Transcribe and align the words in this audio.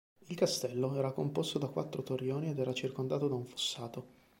Il 0.29 0.35
castello 0.35 0.95
era 0.95 1.11
composto 1.11 1.59
da 1.59 1.67
quattro 1.67 2.01
torrioni 2.01 2.49
ed 2.49 2.57
era 2.57 2.73
circondato 2.73 3.27
da 3.27 3.35
un 3.35 3.45
fossato. 3.45 4.05